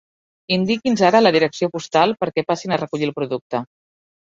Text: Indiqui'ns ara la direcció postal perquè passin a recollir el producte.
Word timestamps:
Indiqui'ns 0.55 1.03
ara 1.09 1.21
la 1.21 1.33
direcció 1.35 1.69
postal 1.77 2.15
perquè 2.23 2.47
passin 2.51 2.75
a 2.79 2.83
recollir 2.85 3.09
el 3.13 3.17
producte. 3.21 3.65